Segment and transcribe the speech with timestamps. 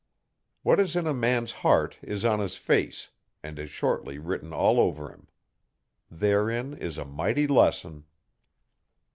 [0.63, 3.11] What is in a man's heart is on his face,
[3.43, 5.27] and is shortly written all over him.
[6.09, 8.05] Therein is a mighty lesson.